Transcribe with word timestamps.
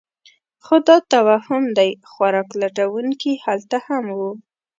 خو 0.63 0.75
دا 0.87 0.97
توهم 1.11 1.65
دی؛ 1.77 1.91
خوراک 2.11 2.49
لټونکي 2.61 3.31
هلته 3.45 3.77
هم 3.87 4.05
وو. 4.17 4.31